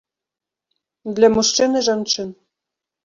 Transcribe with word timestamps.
Для 1.19 1.29
мужчын 1.35 1.79
і 1.81 1.85
жанчын. 1.89 2.29